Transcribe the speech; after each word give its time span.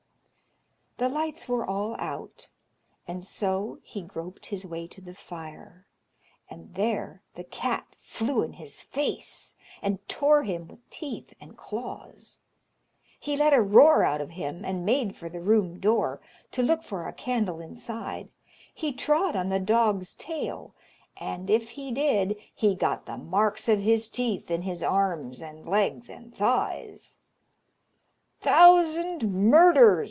The 0.97 1.09
lights 1.09 1.49
were 1.49 1.65
all 1.65 1.95
out, 1.97 2.49
and 3.07 3.23
so 3.23 3.79
he 3.81 4.03
groped 4.03 4.45
his 4.45 4.67
way 4.67 4.85
to 4.89 5.01
the 5.01 5.15
fire, 5.15 5.87
and 6.47 6.75
there 6.75 7.23
the 7.33 7.43
cat 7.43 7.95
flew 8.03 8.43
in 8.43 8.53
his 8.53 8.81
face, 8.81 9.55
and 9.81 10.07
tore 10.07 10.43
him 10.43 10.67
with 10.67 10.87
teeth 10.91 11.33
and 11.41 11.57
claws. 11.57 12.39
He 13.19 13.35
let 13.35 13.51
a 13.51 13.63
roar 13.63 14.03
out 14.03 14.21
of 14.21 14.29
him, 14.37 14.63
and 14.63 14.85
made 14.85 15.15
for 15.15 15.27
the 15.27 15.41
room 15.41 15.79
door, 15.79 16.21
to 16.51 16.61
look 16.61 16.83
for 16.83 17.07
a 17.07 17.13
candle 17.13 17.59
inside. 17.61 18.29
He 18.71 18.93
trod 18.93 19.35
on 19.35 19.49
the 19.49 19.59
dog's 19.59 20.13
tail, 20.13 20.75
and 21.17 21.49
if 21.49 21.71
he 21.71 21.91
did, 21.91 22.37
he 22.53 22.75
got 22.75 23.07
the 23.07 23.17
marks 23.17 23.67
of 23.67 23.79
his 23.81 24.07
teeth 24.07 24.51
in 24.51 24.61
his 24.61 24.83
arms, 24.83 25.41
and 25.41 25.65
legs, 25.65 26.11
and 26.11 26.31
thighs. 26.31 27.17
"Thousand 28.39 29.33
murders!" 29.33 29.99